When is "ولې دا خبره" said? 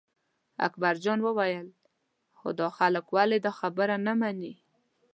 3.15-3.95